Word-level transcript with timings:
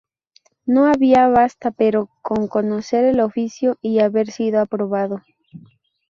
No 0.65 0.87
había 0.87 1.27
basta, 1.27 1.69
pero, 1.69 2.09
con 2.23 2.47
conocer 2.47 3.05
el 3.05 3.19
oficio 3.19 3.77
y 3.83 3.99
haber 3.99 4.31
sido 4.31 4.59
aprobado. 4.59 5.21